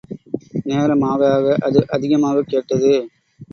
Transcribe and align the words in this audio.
நேரம் 0.63 1.01
ஆக 1.01 1.33
ஆக 1.33 1.55
அது 1.59 1.85
அதிகமாகக் 1.87 2.47
கேட்டது. 2.47 2.91